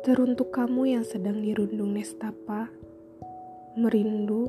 Teruntuk 0.00 0.48
kamu 0.56 0.96
yang 0.96 1.04
sedang 1.04 1.44
dirundung 1.44 1.92
nestapa, 1.92 2.72
merindu 3.76 4.48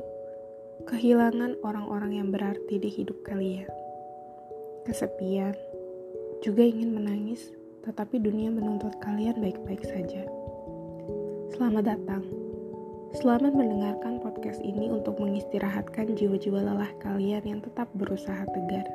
kehilangan 0.88 1.60
orang-orang 1.60 2.16
yang 2.16 2.32
berarti 2.32 2.80
di 2.80 2.88
hidup 2.88 3.20
kalian. 3.20 3.68
Kesepian, 4.88 5.52
juga 6.40 6.64
ingin 6.64 6.96
menangis, 6.96 7.52
tetapi 7.84 8.16
dunia 8.16 8.48
menuntut 8.48 8.96
kalian 9.04 9.44
baik-baik 9.44 9.84
saja. 9.84 10.24
Selamat 11.52 12.00
datang. 12.00 12.24
Selamat 13.12 13.52
mendengarkan 13.52 14.24
podcast 14.24 14.64
ini 14.64 14.88
untuk 14.88 15.20
mengistirahatkan 15.20 16.16
jiwa-jiwa 16.16 16.64
lelah 16.64 16.96
kalian 17.04 17.44
yang 17.44 17.60
tetap 17.60 17.92
berusaha 17.92 18.48
tegar. 18.56 18.88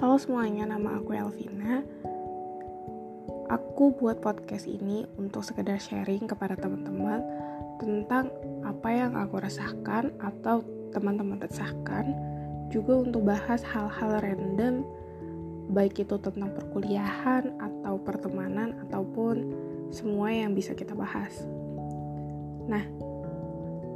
Halo 0.00 0.16
semuanya, 0.16 0.72
nama 0.72 1.04
aku 1.04 1.12
Elvina 1.12 1.84
aku 3.46 3.94
buat 3.94 4.18
podcast 4.18 4.66
ini 4.66 5.06
untuk 5.18 5.46
sekedar 5.46 5.78
sharing 5.78 6.26
kepada 6.26 6.58
teman-teman 6.58 7.22
tentang 7.78 8.32
apa 8.66 8.88
yang 8.90 9.12
aku 9.14 9.38
rasakan 9.38 10.10
atau 10.18 10.64
teman-teman 10.90 11.38
resahkan 11.38 12.10
juga 12.72 13.06
untuk 13.06 13.22
bahas 13.28 13.62
hal-hal 13.62 14.18
random 14.18 14.82
baik 15.70 16.02
itu 16.02 16.18
tentang 16.18 16.50
perkuliahan 16.54 17.54
atau 17.58 17.98
pertemanan 18.02 18.74
ataupun 18.86 19.50
semua 19.90 20.30
yang 20.30 20.54
bisa 20.54 20.74
kita 20.74 20.94
bahas. 20.94 21.46
Nah, 22.66 22.82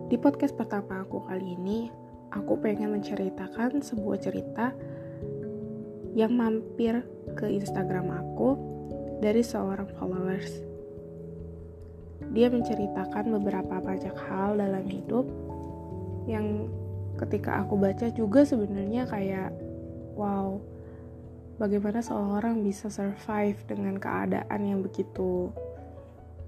di 0.06 0.18
podcast 0.18 0.54
pertama 0.54 1.02
aku 1.02 1.22
kali 1.26 1.58
ini, 1.58 1.90
aku 2.34 2.58
pengen 2.58 2.94
menceritakan 2.94 3.82
sebuah 3.82 4.18
cerita 4.22 4.74
yang 6.14 6.34
mampir 6.34 7.06
ke 7.38 7.46
Instagram 7.46 8.10
aku 8.10 8.79
dari 9.20 9.44
seorang 9.44 9.86
followers. 10.00 10.64
Dia 12.32 12.48
menceritakan 12.48 13.36
beberapa 13.36 13.78
banyak 13.78 14.16
hal 14.16 14.56
dalam 14.56 14.86
hidup 14.88 15.28
yang 16.24 16.72
ketika 17.20 17.60
aku 17.60 17.76
baca 17.76 18.08
juga 18.16 18.48
sebenarnya 18.48 19.04
kayak 19.04 19.52
wow, 20.16 20.56
bagaimana 21.60 22.00
seorang 22.00 22.64
bisa 22.64 22.88
survive 22.88 23.60
dengan 23.68 24.00
keadaan 24.00 24.60
yang 24.64 24.80
begitu 24.80 25.52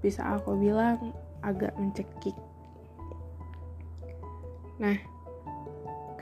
bisa 0.01 0.25
aku 0.35 0.57
bilang 0.57 1.13
agak 1.45 1.71
mencekik. 1.77 2.35
Nah, 4.81 4.97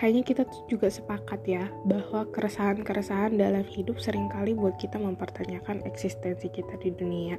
kayaknya 0.02 0.26
kita 0.26 0.44
juga 0.66 0.90
sepakat 0.90 1.46
ya 1.46 1.70
bahwa 1.86 2.26
keresahan-keresahan 2.34 3.38
dalam 3.38 3.62
hidup 3.70 4.02
sering 4.02 4.34
kali 4.34 4.58
buat 4.58 4.74
kita 4.82 4.98
mempertanyakan 4.98 5.86
eksistensi 5.86 6.50
kita 6.50 6.74
di 6.82 6.90
dunia. 6.90 7.38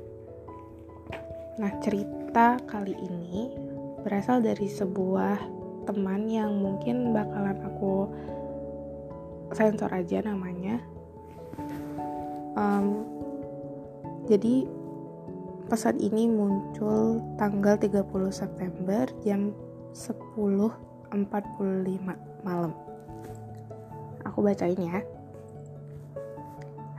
Nah, 1.59 1.75
cerita 1.83 2.63
kali 2.71 2.95
ini 2.95 3.51
berasal 4.07 4.47
dari 4.47 4.71
sebuah 4.71 5.43
teman 5.91 6.31
yang 6.31 6.63
mungkin 6.63 7.11
bakalan 7.11 7.59
aku 7.67 8.07
sensor 9.51 9.91
aja 9.91 10.23
namanya. 10.23 10.79
Um, 12.55 13.03
jadi 14.31 14.71
pesan 15.67 15.99
ini 15.99 16.31
muncul 16.31 17.27
tanggal 17.35 17.75
30 17.75 18.07
September 18.31 19.11
jam 19.27 19.51
10.45 19.99 22.32
malam. 22.45 22.75
Aku 24.27 24.43
bacain 24.43 24.79
ya. 24.79 25.03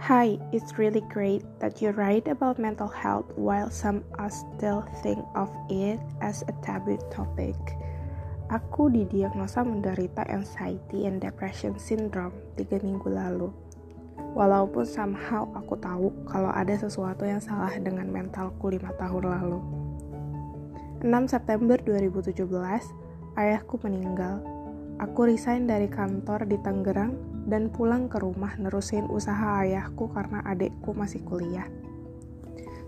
Hi, 0.04 0.36
it's 0.52 0.76
really 0.76 1.00
great 1.08 1.48
that 1.64 1.80
you 1.80 1.96
write 1.96 2.28
about 2.28 2.60
mental 2.60 2.92
health 2.92 3.24
while 3.40 3.72
some 3.72 4.04
us 4.20 4.44
still 4.60 4.84
think 5.00 5.24
of 5.32 5.48
it 5.72 5.96
as 6.20 6.44
a 6.52 6.54
taboo 6.60 7.00
topic. 7.08 7.56
Aku 8.52 8.92
didiagnosa 8.92 9.64
menderita 9.64 10.28
anxiety 10.28 11.08
and 11.08 11.24
depression 11.24 11.80
syndrome 11.80 12.36
tiga 12.60 12.84
minggu 12.84 13.08
lalu. 13.08 13.48
Walaupun 14.36 14.84
somehow 14.84 15.48
aku 15.56 15.80
tahu 15.80 16.12
kalau 16.28 16.52
ada 16.52 16.76
sesuatu 16.76 17.24
yang 17.24 17.40
salah 17.40 17.72
dengan 17.80 18.12
mentalku 18.12 18.76
lima 18.76 18.92
tahun 19.00 19.24
lalu. 19.24 19.60
6 21.00 21.32
September 21.32 21.80
2017, 21.80 22.44
ayahku 23.40 23.76
meninggal 23.88 24.44
Aku 25.02 25.26
resign 25.26 25.66
dari 25.66 25.90
kantor 25.90 26.46
di 26.46 26.58
Tangerang 26.62 27.46
dan 27.50 27.74
pulang 27.74 28.12
ke 28.12 28.22
rumah 28.22 28.54
nerusin 28.62 29.10
usaha 29.10 29.66
ayahku 29.66 30.12
karena 30.14 30.46
adekku 30.46 30.94
masih 30.94 31.24
kuliah. 31.26 31.66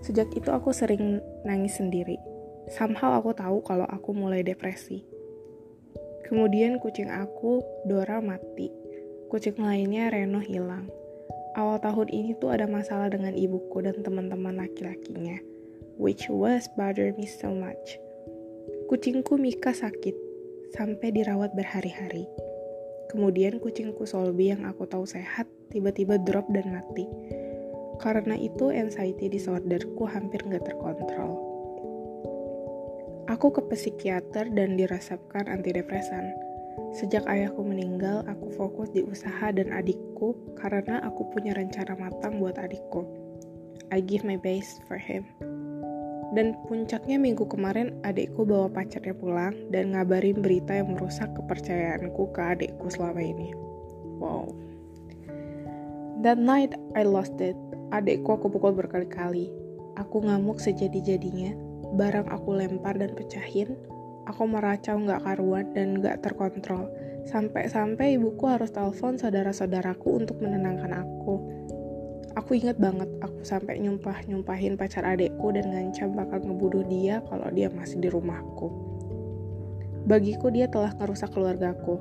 Sejak 0.05 0.29
itu 0.37 0.53
aku 0.53 0.69
sering 0.69 1.17
nangis 1.41 1.81
sendiri. 1.81 2.21
Somehow 2.69 3.17
aku 3.17 3.33
tahu 3.33 3.65
kalau 3.65 3.89
aku 3.89 4.13
mulai 4.13 4.45
depresi. 4.45 5.05
Kemudian 6.25 6.81
kucing 6.81 7.09
aku, 7.09 7.61
Dora, 7.85 8.21
mati. 8.21 8.73
Kucing 9.29 9.61
lainnya, 9.61 10.09
Reno, 10.09 10.41
hilang. 10.41 10.89
Awal 11.53 11.77
tahun 11.81 12.09
ini 12.09 12.31
tuh 12.41 12.53
ada 12.53 12.65
masalah 12.65 13.09
dengan 13.13 13.37
ibuku 13.37 13.81
dan 13.85 14.01
teman-teman 14.01 14.57
laki-lakinya, 14.57 15.37
which 16.01 16.25
was 16.27 16.65
bother 16.73 17.13
me 17.15 17.29
so 17.29 17.53
much. 17.53 18.01
Kucingku 18.89 19.37
Mika 19.37 19.73
sakit, 19.73 20.24
sampai 20.75 21.15
dirawat 21.15 21.55
berhari-hari. 21.55 22.27
Kemudian 23.07 23.63
kucingku 23.63 24.03
Solby 24.03 24.51
yang 24.51 24.67
aku 24.67 24.83
tahu 24.83 25.07
sehat 25.07 25.47
tiba-tiba 25.71 26.19
drop 26.19 26.43
dan 26.51 26.75
mati. 26.75 27.07
Karena 28.03 28.35
itu 28.35 28.75
anxiety 28.75 29.31
disorderku 29.31 30.03
hampir 30.03 30.43
nggak 30.43 30.67
terkontrol. 30.67 31.39
Aku 33.31 33.55
ke 33.55 33.63
psikiater 33.71 34.51
dan 34.51 34.75
dirasapkan 34.75 35.47
antidepresan. 35.47 36.35
Sejak 36.91 37.23
ayahku 37.25 37.63
meninggal, 37.63 38.27
aku 38.27 38.51
fokus 38.53 38.91
di 38.91 39.01
usaha 39.01 39.49
dan 39.55 39.71
adikku 39.71 40.35
karena 40.59 40.99
aku 41.07 41.23
punya 41.31 41.55
rencana 41.55 41.95
matang 41.95 42.43
buat 42.43 42.59
adikku. 42.59 43.07
I 43.95 44.03
give 44.03 44.27
my 44.27 44.35
best 44.35 44.83
for 44.91 44.99
him. 44.99 45.23
Dan 46.35 46.59
puncaknya 46.67 47.15
minggu 47.15 47.47
kemarin 47.47 47.95
adikku 48.03 48.43
bawa 48.43 48.67
pacarnya 48.67 49.15
pulang 49.15 49.55
dan 49.71 49.95
ngabarin 49.95 50.43
berita 50.43 50.75
yang 50.75 50.91
merusak 50.91 51.31
kepercayaanku 51.31 52.35
ke 52.35 52.41
adikku 52.43 52.91
selama 52.91 53.23
ini. 53.23 53.55
Wow. 54.19 54.51
That 56.27 56.35
night 56.35 56.75
I 56.91 57.07
lost 57.07 57.39
it. 57.39 57.55
Adikku 57.95 58.35
aku 58.35 58.51
pukul 58.51 58.75
berkali-kali. 58.75 59.47
Aku 59.95 60.27
ngamuk 60.27 60.59
sejadi-jadinya. 60.59 61.55
Barang 61.95 62.27
aku 62.27 62.59
lempar 62.59 62.99
dan 62.99 63.15
pecahin. 63.15 63.79
Aku 64.27 64.43
meracau 64.43 64.99
nggak 64.99 65.23
karuan 65.23 65.71
dan 65.71 66.03
nggak 66.03 66.19
terkontrol. 66.19 66.91
Sampai-sampai 67.31 68.19
ibuku 68.19 68.43
harus 68.51 68.75
telepon 68.75 69.15
saudara-saudaraku 69.15 70.19
untuk 70.19 70.43
menenangkan 70.43 70.99
aku 70.99 71.55
Aku 72.45 72.61
inget 72.61 72.77
banget 72.77 73.09
aku 73.25 73.41
sampai 73.41 73.81
nyumpah-nyumpahin 73.81 74.77
pacar 74.77 75.01
adekku 75.01 75.49
dan 75.49 75.65
ngancam 75.65 76.13
bakal 76.13 76.37
ngebunuh 76.45 76.85
dia 76.85 77.17
kalau 77.25 77.49
dia 77.49 77.73
masih 77.73 77.97
di 77.97 78.05
rumahku. 78.05 78.69
Bagiku 80.05 80.53
dia 80.53 80.69
telah 80.69 80.93
ngerusak 80.93 81.33
keluargaku. 81.33 81.97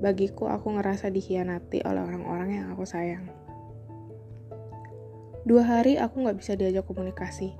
Bagiku 0.00 0.48
aku 0.48 0.80
ngerasa 0.80 1.12
dikhianati 1.12 1.84
oleh 1.84 2.00
orang-orang 2.00 2.64
yang 2.64 2.66
aku 2.72 2.88
sayang. 2.88 3.28
Dua 5.44 5.68
hari 5.68 6.00
aku 6.00 6.16
nggak 6.16 6.40
bisa 6.40 6.56
diajak 6.56 6.88
komunikasi. 6.88 7.52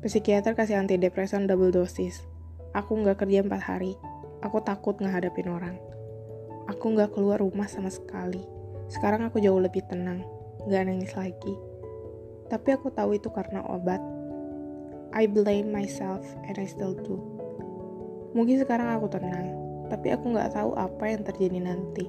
Psikiater 0.00 0.56
kasih 0.56 0.80
antidepresan 0.80 1.44
double 1.44 1.76
dosis. 1.76 2.24
Aku 2.72 2.96
nggak 3.04 3.20
kerja 3.20 3.44
empat 3.44 3.60
hari. 3.60 4.00
Aku 4.40 4.64
takut 4.64 4.96
ngehadapin 4.96 5.52
orang. 5.52 5.76
Aku 6.72 6.96
nggak 6.96 7.12
keluar 7.12 7.36
rumah 7.36 7.68
sama 7.68 7.92
sekali. 7.92 8.40
Sekarang 8.88 9.28
aku 9.28 9.44
jauh 9.44 9.60
lebih 9.60 9.84
tenang 9.84 10.24
gak 10.66 10.84
nangis 10.90 11.14
lagi. 11.14 11.54
Tapi 12.46 12.68
aku 12.78 12.94
tahu 12.94 13.18
itu 13.18 13.26
karena 13.30 13.62
obat. 13.66 13.98
I 15.16 15.24
blame 15.26 15.72
myself 15.72 16.22
and 16.46 16.54
I 16.60 16.66
still 16.68 16.94
do. 16.94 17.18
Mungkin 18.36 18.60
sekarang 18.60 19.00
aku 19.00 19.08
tenang, 19.08 19.48
tapi 19.88 20.12
aku 20.12 20.36
gak 20.36 20.52
tahu 20.52 20.76
apa 20.76 21.04
yang 21.08 21.24
terjadi 21.24 21.58
nanti. 21.62 22.04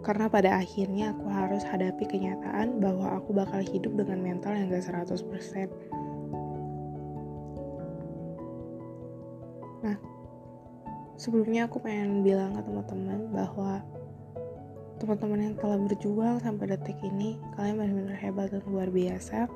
Karena 0.00 0.32
pada 0.32 0.56
akhirnya 0.56 1.12
aku 1.12 1.28
harus 1.28 1.60
hadapi 1.60 2.08
kenyataan 2.08 2.80
bahwa 2.80 3.20
aku 3.20 3.36
bakal 3.36 3.60
hidup 3.60 3.92
dengan 3.92 4.24
mental 4.24 4.56
yang 4.56 4.72
gak 4.72 4.88
100%. 4.88 5.68
Nah, 9.84 9.96
sebelumnya 11.20 11.68
aku 11.68 11.76
pengen 11.84 12.24
bilang 12.24 12.56
ke 12.56 12.64
teman-teman 12.64 13.20
bahwa 13.28 13.84
teman-teman 15.00 15.40
yang 15.40 15.56
telah 15.56 15.80
berjuang 15.80 16.36
sampai 16.44 16.76
detik 16.76 17.00
ini 17.00 17.40
kalian 17.56 17.80
benar-benar 17.80 18.18
hebat 18.20 18.46
dan 18.52 18.62
luar 18.68 18.92
biasa. 18.92 19.48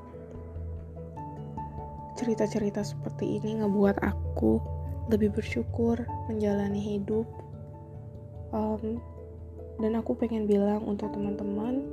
Cerita-cerita 2.17 2.81
seperti 2.81 3.39
ini 3.39 3.61
ngebuat 3.61 4.01
aku 4.01 4.57
lebih 5.13 5.37
bersyukur 5.37 6.01
menjalani 6.33 6.81
hidup. 6.81 7.29
Um, 8.57 8.99
dan 9.83 9.99
aku 10.01 10.17
pengen 10.17 10.49
bilang 10.49 10.87
untuk 10.87 11.13
teman-teman 11.13 11.85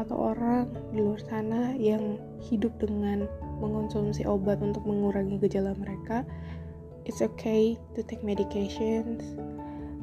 atau 0.00 0.32
orang 0.32 0.66
di 0.90 1.04
luar 1.04 1.20
sana 1.20 1.76
yang 1.76 2.16
hidup 2.40 2.72
dengan 2.80 3.28
mengonsumsi 3.60 4.24
obat 4.24 4.56
untuk 4.64 4.80
mengurangi 4.88 5.36
gejala 5.36 5.76
mereka 5.76 6.24
it's 7.04 7.20
okay 7.20 7.76
to 7.92 8.00
take 8.00 8.24
medications 8.24 9.36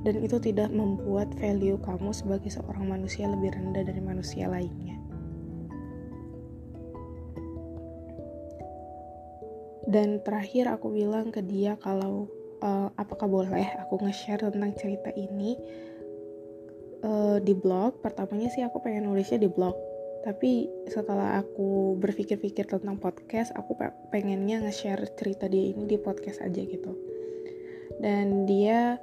dan 0.05 0.21
itu 0.21 0.37
tidak 0.37 0.69
membuat 0.69 1.33
value 1.41 1.79
kamu 1.81 2.13
sebagai 2.13 2.53
seorang 2.53 2.85
manusia 2.85 3.25
lebih 3.25 3.53
rendah 3.53 3.81
dari 3.85 4.01
manusia 4.01 4.45
lainnya. 4.45 4.97
Dan 9.87 10.19
terakhir 10.19 10.67
aku 10.67 10.91
bilang 10.91 11.31
ke 11.31 11.39
dia 11.39 11.79
kalau 11.79 12.27
uh, 12.59 12.91
apakah 12.99 13.23
boleh 13.23 13.71
aku 13.79 14.03
nge-share 14.03 14.43
tentang 14.43 14.75
cerita 14.75 15.15
ini? 15.15 15.55
Uh, 16.97 17.39
di 17.39 17.55
blog. 17.55 18.03
Pertamanya 18.03 18.51
sih 18.51 18.67
aku 18.67 18.83
pengen 18.83 19.07
nulisnya 19.07 19.39
di 19.39 19.47
blog. 19.47 19.79
Tapi 20.27 20.67
setelah 20.91 21.39
aku 21.39 21.95
berpikir-pikir 22.03 22.67
tentang 22.67 22.99
podcast 22.99 23.55
aku 23.55 23.79
pengennya 24.11 24.59
nge-share 24.67 25.07
cerita 25.15 25.47
dia 25.47 25.71
ini 25.71 25.87
di 25.87 25.95
podcast 25.95 26.43
aja 26.43 26.59
gitu. 26.67 26.91
Dan 28.03 28.43
dia 28.43 28.99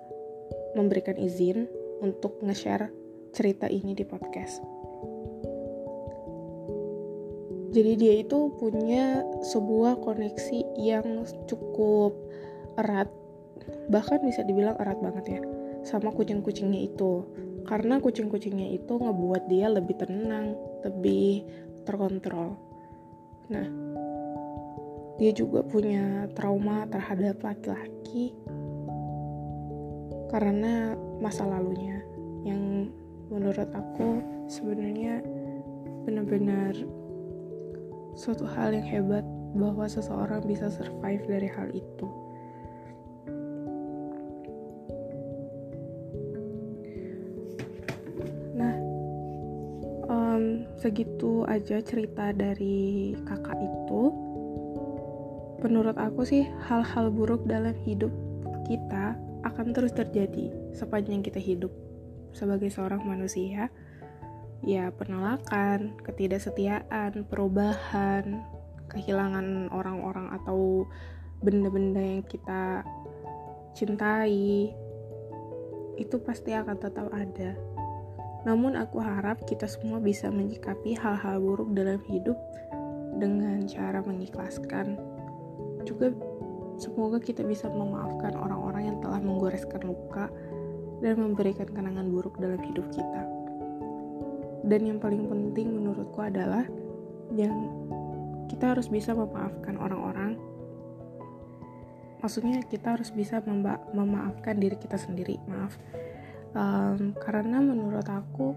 memberikan 0.75 1.17
izin 1.17 1.67
untuk 2.03 2.39
nge-share 2.43 2.91
cerita 3.35 3.67
ini 3.67 3.95
di 3.95 4.05
podcast. 4.07 4.63
Jadi 7.75 7.93
dia 7.99 8.23
itu 8.23 8.55
punya 8.55 9.27
sebuah 9.43 9.99
koneksi 9.99 10.79
yang 10.79 11.27
cukup 11.51 12.15
erat 12.79 13.11
bahkan 13.91 14.23
bisa 14.23 14.47
dibilang 14.47 14.79
erat 14.79 14.99
banget 15.03 15.39
ya 15.39 15.43
sama 15.83 16.15
kucing-kucingnya 16.15 16.87
itu. 16.87 17.27
Karena 17.67 17.99
kucing-kucingnya 17.99 18.77
itu 18.77 18.95
ngebuat 18.95 19.51
dia 19.51 19.67
lebih 19.73 19.99
tenang 19.99 20.55
lebih 20.87 21.43
terkontrol. 21.83 22.55
Nah 23.51 23.67
dia 25.19 25.31
juga 25.35 25.67
punya 25.67 26.31
trauma 26.35 26.87
terhadap 26.87 27.43
laki-laki 27.43 28.35
karena 30.33 30.97
masa 31.21 31.45
lalunya 31.45 32.01
yang 32.45 32.93
menurut 33.33 33.69
aku 33.73 34.21
sebenarnya 34.47 35.25
benar-benar 36.05 36.77
suatu 38.15 38.47
hal 38.47 38.77
yang 38.77 38.87
hebat 38.87 39.25
bahwa 39.55 39.87
seseorang 39.87 40.43
bisa 40.45 40.71
survive 40.71 41.25
dari 41.27 41.49
hal 41.51 41.69
itu. 41.73 42.09
Nah, 48.55 48.75
um, 50.11 50.67
segitu 50.79 51.47
aja 51.47 51.83
cerita 51.83 52.31
dari 52.35 53.15
kakak 53.27 53.59
itu. 53.63 54.03
Menurut 55.65 55.97
aku 55.97 56.29
sih, 56.29 56.45
hal-hal 56.69 57.09
buruk 57.09 57.49
dalam 57.49 57.73
hidup 57.89 58.13
kita 58.69 59.17
akan 59.45 59.77
terus 59.77 59.93
terjadi 59.93 60.51
sepanjang 60.73 61.21
kita 61.21 61.39
hidup 61.39 61.71
sebagai 62.35 62.73
seorang 62.73 63.05
manusia 63.05 63.71
ya 64.65 64.89
penolakan, 64.97 66.01
ketidaksetiaan, 66.03 67.29
perubahan, 67.29 68.43
kehilangan 68.89 69.69
orang-orang 69.69 70.33
atau 70.41 70.89
benda-benda 71.45 72.01
yang 72.01 72.25
kita 72.25 72.81
cintai 73.77 74.73
itu 76.01 76.17
pasti 76.25 76.57
akan 76.57 76.77
tetap 76.81 77.13
ada. 77.13 77.55
Namun 78.49 78.77
aku 78.77 79.01
harap 79.01 79.45
kita 79.45 79.69
semua 79.69 80.01
bisa 80.01 80.29
menyikapi 80.33 80.97
hal-hal 80.97 81.41
buruk 81.41 81.73
dalam 81.77 82.01
hidup 82.09 82.37
dengan 83.21 83.65
cara 83.69 84.01
mengikhlaskan. 84.01 84.97
Juga 85.85 86.13
semoga 86.81 87.19
kita 87.23 87.47
bisa 87.47 87.71
memaafkan 87.71 88.35
orang-orang 88.39 88.95
yang 88.95 88.99
telah 89.01 89.21
menggoreskan 89.23 89.83
luka 89.85 90.31
dan 91.03 91.21
memberikan 91.21 91.69
kenangan 91.69 92.09
buruk 92.09 92.39
dalam 92.41 92.61
hidup 92.63 92.87
kita. 92.91 93.23
Dan 94.65 94.81
yang 94.89 94.99
paling 94.99 95.29
penting 95.29 95.77
menurutku 95.77 96.25
adalah 96.25 96.65
yang 97.37 97.69
kita 98.49 98.73
harus 98.73 98.89
bisa 98.89 99.13
memaafkan 99.13 99.77
orang-orang. 99.77 100.41
Maksudnya 102.25 102.65
kita 102.65 102.97
harus 102.97 103.13
bisa 103.13 103.45
memaafkan 103.93 104.57
diri 104.57 104.81
kita 104.81 104.97
sendiri 104.97 105.37
maaf. 105.45 105.77
Um, 106.55 107.13
karena 107.21 107.61
menurut 107.61 108.07
aku 108.09 108.57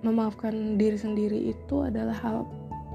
memaafkan 0.00 0.80
diri 0.80 0.96
sendiri 0.96 1.52
itu 1.52 1.84
adalah 1.84 2.14
hal 2.20 2.48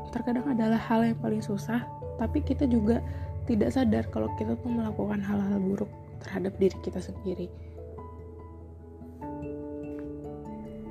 terkadang 0.10 0.46
adalah 0.50 0.78
hal 0.78 1.06
yang 1.06 1.18
paling 1.22 1.42
susah 1.42 1.86
tapi 2.18 2.42
kita 2.42 2.66
juga 2.70 3.02
tidak 3.50 3.74
sadar 3.74 4.06
kalau 4.14 4.30
kita 4.38 4.54
tuh 4.62 4.70
melakukan 4.70 5.18
hal-hal 5.26 5.58
buruk 5.58 5.90
terhadap 6.22 6.54
diri 6.62 6.78
kita 6.86 7.02
sendiri 7.02 7.50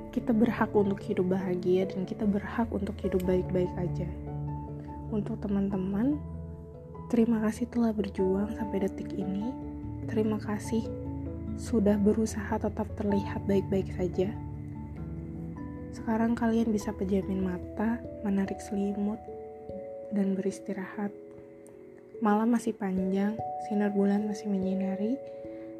kita 0.09 0.33
berhak 0.33 0.73
untuk 0.73 0.99
hidup 1.05 1.31
bahagia 1.31 1.87
dan 1.87 2.03
kita 2.03 2.25
berhak 2.25 2.67
untuk 2.73 2.97
hidup 2.99 3.21
baik-baik 3.23 3.69
aja. 3.77 4.09
Untuk 5.13 5.37
teman-teman, 5.41 6.17
terima 7.13 7.39
kasih 7.45 7.69
telah 7.69 7.93
berjuang 7.93 8.49
sampai 8.57 8.83
detik 8.83 9.13
ini. 9.13 9.53
Terima 10.09 10.41
kasih 10.41 10.83
sudah 11.55 11.95
berusaha 11.95 12.57
tetap 12.57 12.89
terlihat 12.97 13.45
baik-baik 13.45 13.89
saja. 13.95 14.33
Sekarang 15.93 16.33
kalian 16.33 16.73
bisa 16.73 16.89
pejamin 16.93 17.45
mata, 17.45 18.01
menarik 18.25 18.57
selimut, 18.61 19.21
dan 20.09 20.33
beristirahat. 20.33 21.13
Malam 22.19 22.51
masih 22.51 22.75
panjang, 22.75 23.39
sinar 23.63 23.95
bulan 23.95 24.27
masih 24.27 24.51
menyinari, 24.51 25.15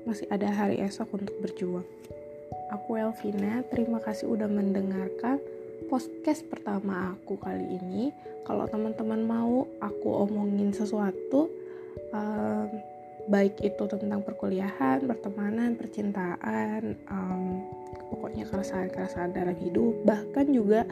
masih 0.07 0.23
ada 0.31 0.47
hari 0.47 0.79
esok 0.79 1.19
untuk 1.19 1.35
berjuang. 1.43 1.83
Aku 2.71 2.95
Elvina, 2.95 3.59
terima 3.67 3.99
kasih 3.99 4.31
udah 4.31 4.47
mendengarkan 4.47 5.43
podcast 5.91 6.47
pertama 6.47 7.11
aku 7.11 7.35
kali 7.43 7.75
ini. 7.83 8.15
Kalau 8.47 8.63
teman-teman 8.71 9.19
mau 9.27 9.67
aku 9.83 10.09
omongin 10.31 10.71
sesuatu, 10.71 11.51
um, 12.15 12.71
baik 13.27 13.59
itu 13.59 13.83
tentang 13.91 14.23
perkuliahan, 14.23 15.03
pertemanan, 15.03 15.75
percintaan, 15.75 16.95
um, 17.11 17.67
pokoknya 18.15 18.47
keresahan-keresahan 18.47 19.35
dalam 19.35 19.59
hidup, 19.59 20.07
bahkan 20.07 20.47
juga 20.47 20.87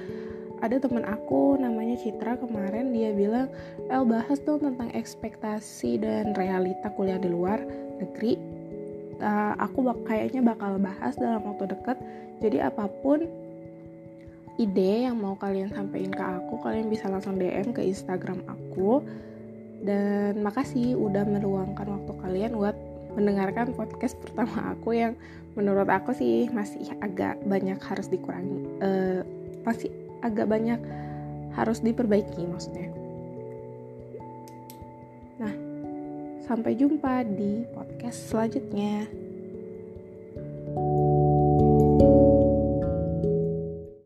ada 0.62 0.82
teman 0.82 1.06
aku 1.06 1.58
namanya 1.62 1.98
Citra 2.02 2.38
kemarin 2.42 2.90
dia 2.90 3.14
bilang 3.14 3.48
El 3.90 4.04
bahas 4.10 4.42
dong 4.42 4.62
tentang 4.62 4.90
ekspektasi 4.94 6.02
dan 6.02 6.34
realita 6.34 6.90
kuliah 6.98 7.22
di 7.22 7.30
luar 7.30 7.62
negeri. 8.02 8.38
Uh, 9.18 9.54
aku 9.58 9.82
bak 9.82 9.98
kayaknya 10.06 10.46
bakal 10.46 10.78
bahas 10.78 11.18
dalam 11.18 11.42
waktu 11.46 11.74
dekat. 11.74 11.98
Jadi 12.42 12.62
apa 12.62 12.86
pun 13.02 13.26
ide 14.58 15.10
yang 15.10 15.18
mau 15.18 15.38
kalian 15.38 15.74
sampaikan 15.74 16.14
ke 16.14 16.24
aku 16.24 16.54
kalian 16.62 16.90
bisa 16.90 17.10
langsung 17.10 17.38
DM 17.38 17.74
ke 17.74 17.82
Instagram 17.82 18.42
aku. 18.46 19.02
Dan 19.78 20.42
makasih 20.42 20.98
udah 20.98 21.22
meluangkan 21.22 21.86
waktu 21.86 22.14
kalian 22.18 22.58
buat 22.58 22.74
mendengarkan 23.14 23.74
podcast 23.74 24.18
pertama 24.26 24.74
aku 24.74 24.94
yang 24.94 25.14
menurut 25.58 25.90
aku 25.90 26.14
sih 26.14 26.50
masih 26.54 26.94
agak 27.02 27.42
banyak 27.50 27.82
harus 27.82 28.06
dikurangi 28.14 28.62
uh, 28.78 29.26
masih 29.66 29.90
agak 30.26 30.50
banyak 30.50 30.80
harus 31.54 31.82
diperbaiki 31.82 32.46
maksudnya 32.46 32.88
Sampai 36.48 36.80
jumpa 36.80 37.28
di 37.28 37.68
podcast 37.76 38.32
selanjutnya. 38.32 39.27